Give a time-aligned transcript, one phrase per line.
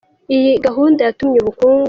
[0.35, 1.79] Iyi gahunda yatumye ubukungu.